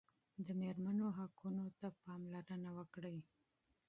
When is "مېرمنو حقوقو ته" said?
0.61-1.87